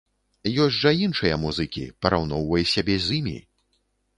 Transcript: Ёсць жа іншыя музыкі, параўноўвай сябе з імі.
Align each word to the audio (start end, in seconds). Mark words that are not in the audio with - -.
Ёсць 0.63 0.77
жа 0.83 0.93
іншыя 1.07 1.35
музыкі, 1.43 1.83
параўноўвай 2.07 2.67
сябе 2.73 2.97
з 3.05 3.21
імі. 3.21 3.37